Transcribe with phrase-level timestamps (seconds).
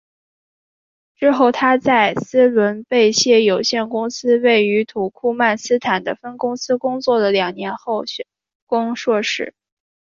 [1.15, 8.25] 之后她在斯伦贝谢有限公司位于土库曼斯坦的分公司工作了两年后选
[8.65, 9.53] 攻硕士。